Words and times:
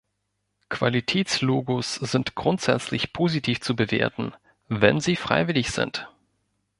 Qualitätslogos 0.69 1.93
sind 1.93 2.33
grundsätzlich 2.33 3.13
positiv 3.13 3.61
zu 3.61 3.75
bewerten, 3.75 4.33
wenn 4.67 4.99
sie 4.99 5.15
freiwillig 5.15 5.69
sind. 5.69 6.09